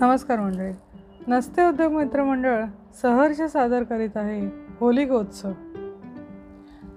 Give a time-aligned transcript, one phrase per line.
[0.00, 0.72] नमस्कार मंडळी.
[1.28, 2.64] नसते उद्योग मित्रमंडळ
[3.02, 4.40] सहर्ष सादर करीत आहे
[4.80, 5.52] होलिकोत्सव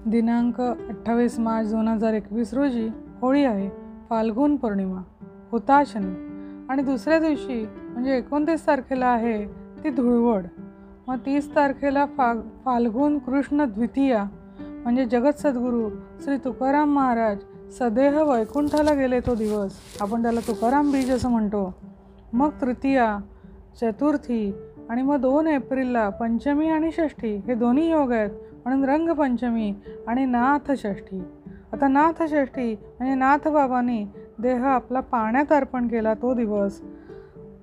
[0.06, 2.88] दिनांक अठ्ठावीस मार्च दोन हजार एकवीस रोजी
[3.22, 3.70] होळी आहे
[4.10, 5.02] फाल्गुन पौर्णिमा
[5.52, 6.14] हुताशनी
[6.70, 9.46] आणि दुसऱ्या दिवशी म्हणजे एकोणतीस तारखेला आहे
[9.84, 10.46] ती धुळवड.
[11.08, 12.34] मग तीस तारखेला फा
[12.66, 14.24] फाल्गुन कृष्ण द्वितीया
[14.60, 15.90] म्हणजे जगत सद्गुरू
[16.24, 17.38] श्री तुकाराम महाराज
[17.80, 19.72] सदेह वैकुंठाला गेले तो दिवस.
[20.02, 21.74] आपण त्याला तुकाराम बीज असं म्हणतो.
[22.34, 23.18] मग तृतीया
[23.82, 24.54] चतुर्थी
[24.90, 28.30] आणि मग दोन एप्रिलला पंचमी आणि षष्ठी हे दोन्ही योग आहेत.
[28.66, 29.76] म्हणून रंगपंचमी
[30.08, 31.24] आणि नाथ षष्ठी
[31.74, 34.06] आता नाथ षष्ठी म्हणजे नाथबाबांनी
[34.42, 36.82] देह आपला पाण्यात अर्पण केला तो दिवस.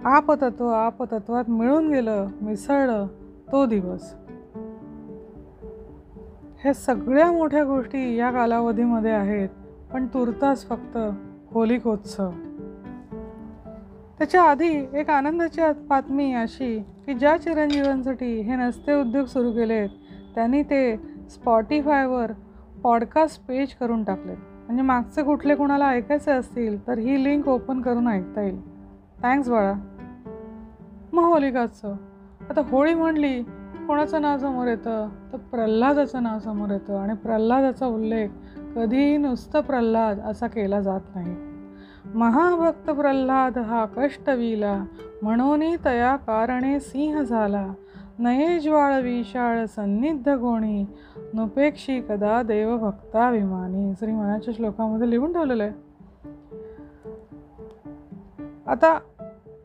[0.05, 3.07] आपतत्व आपतत्वात मिळून गेलं मिसळलं
[3.53, 4.15] तो दिवस.
[6.65, 9.49] हे सगळ्या मोठ्या गोष्टी या कालावधीमध्ये आहेत
[9.93, 10.99] पण तुर्तास फक्त
[11.51, 12.31] होलिकोत्सव.
[14.19, 19.89] त्याच्या आधी एक आनंदाची बातमी अशी की ज्या चिरंजीवांसाठी हे नसते उद्योग सुरू केलेत
[20.35, 20.97] त्यांनी ते
[21.31, 22.33] स्पॉटीफायवर
[22.83, 28.09] पॉडकास्ट पेज करून टाकलेत म्हणजे मागचे कुठले कुणाला ऐकायचे असतील तर ही लिंक ओपन करून
[28.09, 28.63] ऐकता येईल.
[29.23, 29.73] थँक्स बाळा.
[31.13, 31.97] मग होलिकाचं
[32.51, 33.43] आता होळी म्हणली
[33.89, 35.09] कोणाचं नाव समोर येतं?
[35.33, 36.99] तर प्रल्हादाचं नाव समोर येतं.
[36.99, 38.29] आणि प्रल्हादाचा उल्लेख
[38.77, 41.48] कधीही नुसतं प्रल्हाद असा केला जात नाही.
[42.15, 44.85] महाभक्त प्रल्हाद हा कष्टविला
[45.23, 47.73] म्हणून तया कारणे सिंह झाला.
[48.19, 50.87] नये ज्वाळ विशाळ सन्निध गोणी
[51.35, 53.93] नुपेक्षी कदा देवभक्ताभिमानी.
[53.99, 55.73] श्री मनाच्या श्लोकामध्ये लिहून ठेवलेलं आहे.
[58.67, 58.99] आता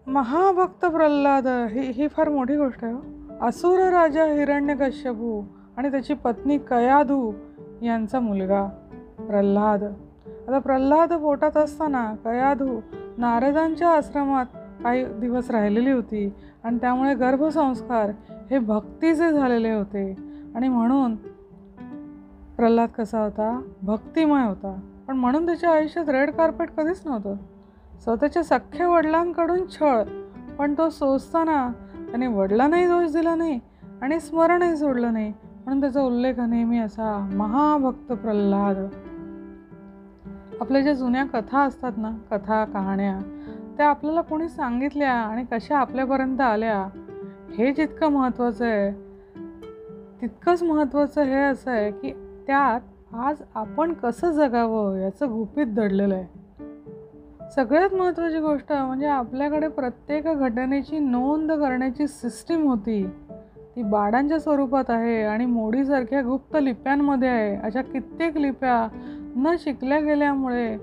[0.07, 2.99] महाभक्त प्रल्हाद ही ही फार मोठी गोष्ट आहे हो.
[3.41, 5.43] असुर राजा हिरण्यकश्यपू
[5.77, 7.33] आणि त्याची पत्नी कयाधू
[7.81, 8.65] यांचा मुलगा
[9.19, 9.83] प्रल्हाद.
[10.47, 12.79] आता प्रल्हाद पोटात असताना कयाधू
[13.17, 14.45] नारदांच्या आश्रमात
[14.83, 18.11] काही दिवस राहिलेली होती आणि त्यामुळे गर्भसंस्कार
[18.51, 20.15] हे भक्तीचे झालेले होते.
[20.55, 21.15] आणि म्हणून
[22.57, 23.61] प्रल्हाद कसा होता?
[23.81, 24.79] भक्तिमय होता.
[25.07, 27.35] पण म्हणून त्याच्या आयुष्यात रेड कार्पेट कधीच नव्हतं.
[28.03, 30.03] स्वतःच्या सख्ख्या वडिलांकडून छळ.
[30.57, 31.71] पण तो सोसताना
[32.09, 33.59] त्याने वडिलांनाही दोष दिला नाही
[34.01, 35.33] आणि स्मरणही सोडलं नाही.
[35.65, 38.87] म्हणून त्याचा उल्लेख नेहमी असा महाभक्त प्रल्हाद.
[40.61, 43.19] आपल्या ज्या जुन्या कथा असतात ना कथा कहाण्या
[43.77, 46.87] त्या आपल्याला कोणी सांगितल्या आणि कशा आपल्यापर्यंत आल्या
[47.57, 48.91] हे जितकं महत्त्वाचं आहे
[50.21, 52.11] तितकंच महत्त्वाचं हे असं आहे की
[52.47, 52.79] त्यात
[53.13, 56.43] आज आपण कसं जगावं याचं गुपित दडलेलं आहे.
[57.55, 63.09] सगळ्यात महत्त्वाची गोष्ट म्हणजे आपल्याकडे प्रत्येक घटनेची नोंद करण्याची सिस्टीम होती.
[63.75, 67.55] ती बाडांच्या स्वरूपात आहे आणि मोडीसारख्या गुप्त लिप्यांमध्ये आहे.
[67.55, 68.87] अशा कित्येक लिप्या
[69.35, 70.77] न शिकल्या गेल्यामुळे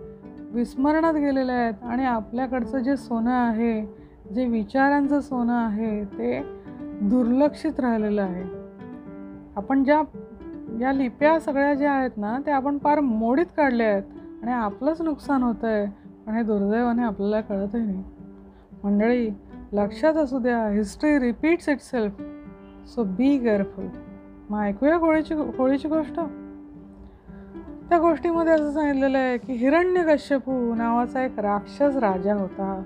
[0.53, 3.83] विस्मरणात गेलेल्या आहेत आणि आपल्याकडचं जे सोनं आहे
[4.34, 6.41] जे विचारांचं सोनं आहे ते
[7.03, 8.44] दुर्लक्षित राहिलेलं आहे.
[9.56, 10.03] आपण ज्या
[10.81, 14.03] या लिप्या सगळ्या ज्या आहेत ना त्या आपण फार मोडीत काढल्या आहेत
[14.43, 15.87] आणि आपलंच नुकसान होतं आहे
[16.27, 18.05] पण हे दुर्दैवाने आपल्याला कळतही नाही.
[18.84, 19.31] मंडळी
[19.72, 22.22] लक्षात असू द्या history repeats itself
[22.88, 23.87] so be careful
[24.50, 26.21] मग ऐकूया होळीची होळीची गोष्ट?
[27.91, 32.83] त्या गोष्टीमध्ये असं सांगितलेलं आहे की हिरण्यकश्यपू नावाचा एक राक्षस राजा होता.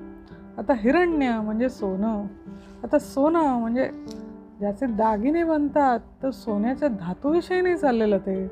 [0.59, 2.25] आता हिरण्य म्हणजे सोनं.
[2.85, 3.91] आता सोनं म्हणजे
[4.59, 8.51] ज्याचे दागिने बनतात तर सोन्याच्या धातूविषयी नाही चाललेलं ते.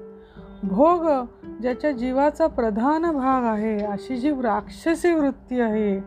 [0.62, 1.26] भोग
[1.62, 6.00] ज्याच्या जीवाचा प्रधान भाग आहे अशी जी राक्षसी वृत्ती आहे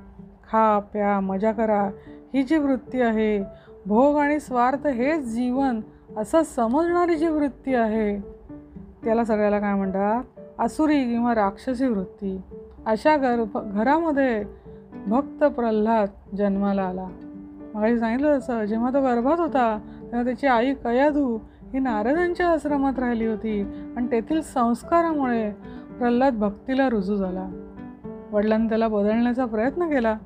[0.51, 1.89] खा प्या मजा करा
[2.34, 3.44] ही जी वृत्ती आहे
[3.85, 5.81] भोग आणि स्वार्थ हेच जीवन
[6.17, 8.35] असं समजणारी जी वृत्ती आहे
[9.03, 10.23] त्याला सगळ्याला काय म्हणतात?
[10.59, 12.41] असुरी किंवा राक्षसी वृत्ती.
[12.85, 14.43] अशा घर घरामध्ये
[15.07, 17.07] भक्त प्रल्हाद जन्माला आला.
[17.73, 21.38] मला सांगितलं तसं जेव्हा तो गर्भात होता तेव्हा त्याची आई कयाधू
[21.73, 23.61] ही नारदांच्या आश्रमात राहिली होती
[23.97, 25.51] आणि तेथील संस्कारामुळे
[25.99, 27.49] प्रल्हाद भक्तीला रुजू झाला.
[28.31, 30.17] वडिलांनी त्याला बदलण्याचा प्रयत्न केला.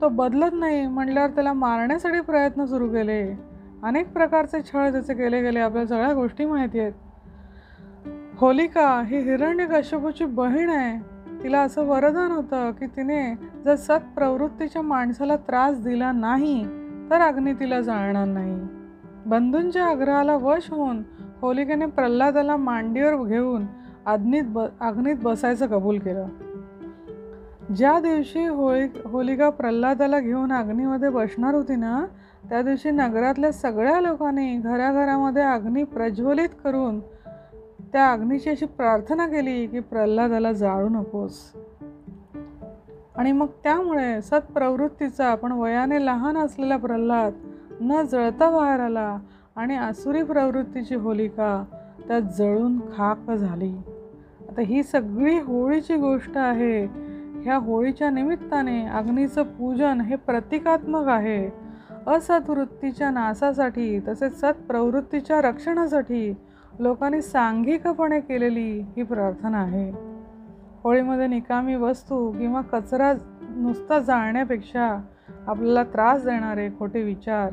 [0.00, 3.38] तो बदलत नाही म्हटल्यावर त्याला मारण्यासाठी प्रयत्न सुरू केले.
[3.82, 5.58] अनेक प्रकारचे छळ त्याचे केले गेले.
[5.58, 6.92] आपल्या सगळ्या गोष्टी माहिती आहेत.
[8.40, 10.98] होलिका ही हिरण्यकश्यपूची बहीण आहे.
[11.42, 16.64] तिला असं वरदान होतं की तिने जर सत्प्रवृत्तीच्या माणसाला त्रास दिला नाही
[17.10, 18.60] तर अग्नी तिला जाळणार नाही.
[19.26, 21.02] बंधूंच्या आग्रहाला वश होऊन
[21.40, 23.66] होलिकेने प्रल्हादाला मांडीवर घेऊन
[24.06, 26.26] अग्नीत ब अग्नीत बसायचं कबूल केलं.
[27.74, 32.06] ज्या दिवशी होळी होलिका प्रल्हादाला घेऊन अग्नीमध्ये बसणार होती ना
[32.48, 37.00] त्या दिवशी नगरातल्या सगळ्या लोकांनी घराघरामध्ये अग्नी प्रज्वलित करून
[37.92, 41.52] त्या अग्नीची अशी प्रार्थना केली की प्रल्हादाला जाळू नकोस.
[43.16, 47.32] आणि मग त्यामुळे सत्प्रवृत्तीचा पण वयाने लहान असलेला प्रल्हाद
[47.80, 49.18] न जळता बाहेर आला
[49.56, 51.64] आणि आसुरी प्रवृत्तीची होलिका
[52.08, 53.72] त्यात जळून खाक झाली.
[54.48, 56.84] आता ही सगळी होळीची गोष्ट आहे.
[57.42, 61.68] ह्या होळीच्या निमित्ताने अग्नीचं पूजन हे प्रतिकात्मक आहे.
[62.06, 66.34] असत्वृत्तीच्या नासासाठी तसेच सत्प्रवृत्तीच्या रक्षणासाठी
[66.78, 69.90] लोकांनी सांघिकपणे केलेली ही प्रार्थना आहे.
[70.84, 73.12] होळीमध्ये निकामी वस्तू किंवा कचरा
[73.56, 75.00] नुसता जाळण्यापेक्षा
[75.46, 77.50] आपल्याला त्रास देणारे खोटे विचार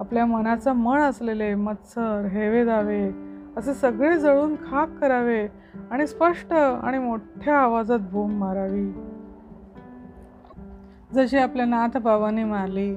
[0.00, 3.10] आपल्या मनाचा मन असलेले मत्सर हेवे दावे
[3.56, 5.48] असे सगळे जळून खाक करावे
[5.90, 8.92] आणि स्पष्ट आणि मोठ्या आवाजात भूम मारावी.
[11.14, 12.96] जशी आपल्या नाथ बाबांनी मारली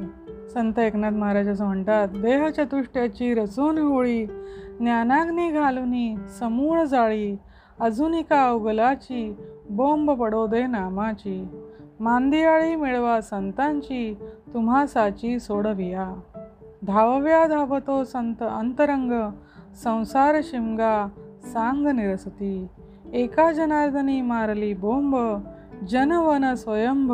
[0.53, 4.25] संत एकनाथ महाराज असं म्हणतात देह चतुष्ट्याची रचून होळी
[4.79, 7.35] ज्ञानाग्नी घालुनी समूळ जाळी
[7.79, 9.35] अजून एका अवगलाची
[9.69, 11.47] बोंब पडो दे नामाची
[11.99, 14.15] मांदियाळी मिळवा संतांची
[14.53, 16.13] तुम्हा साची सोडविया.
[16.87, 19.11] धावव्या धावतो संत अंतरंग
[19.83, 21.07] संसार शिमगा
[21.43, 22.67] सांग निरसती.
[23.13, 25.15] एका जनार्दनी मारली बोंब
[25.89, 27.13] जनवन स्वयंभ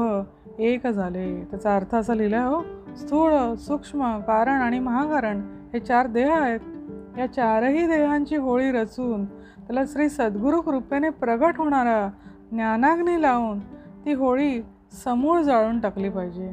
[0.60, 1.44] एक झाले.
[1.44, 2.62] त्याचा अर्थ असा लिहिला हो
[2.96, 5.42] स्थूळ सूक्ष्म कारण आणि महाकारण
[5.74, 6.60] हे चार देह आहेत.
[7.18, 12.07] या चारही देहांची होळी रचून त्याला श्री सद्गुरु कृपेने प्रगट होणारा
[12.52, 13.60] ज्ञानाग्नी लावून
[14.06, 14.62] ती होळी
[15.04, 16.52] समूळ जाळून टाकली पाहिजे.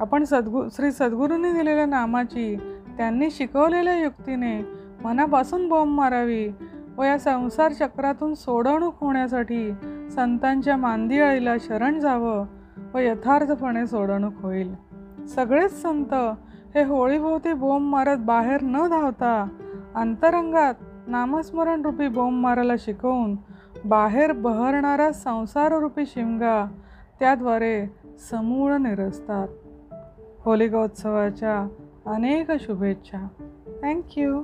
[0.00, 2.56] आपण सद्गु श्री सद्गुरूंनी दिलेल्या नामाची
[2.96, 4.60] त्यांनी शिकवलेल्या युक्तीने
[5.04, 6.48] मनापासून बॉम्ब मारावी
[6.96, 9.70] व या संसार चक्रातून सोडवणूक होण्यासाठी
[10.14, 12.44] संतांच्या मांदियाळीला शरण जावं
[12.94, 14.74] व यथार्थपणे सोडवणूक होईल.
[15.34, 16.14] सगळेच संत
[16.74, 19.48] हे होळीभोवती बोंब मारत बाहेर न धावता
[19.94, 20.74] अंतरंगात
[21.06, 23.36] नामस्मरण रूपी बोंब मारायला शिकवून
[23.84, 26.66] बाहेर बहरणारा संसाररूपी शिमगा
[27.20, 27.86] त्याद्वारे
[28.30, 29.48] समूळ निरसतात.
[30.44, 31.68] होलिकोत्सवाच्या
[32.06, 33.28] अनेक शुभेच्छा.
[33.82, 34.42] थँक्यू